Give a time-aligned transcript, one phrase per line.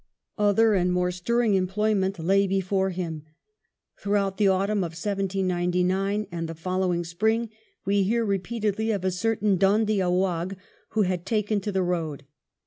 [0.39, 3.21] Other and more stirring employment lay before him.
[3.99, 7.51] Throughout the autumn of 1799 and the following spring
[7.85, 10.55] we hear repeatedly of a certain Dhoondiah Waugh
[10.97, 12.25] who had" taken to the road."